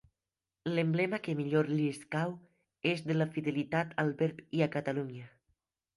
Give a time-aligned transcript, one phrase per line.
[0.75, 2.33] L'emblema que millor li escau
[2.93, 5.29] és de la fidelitat al verb i a Catalunya.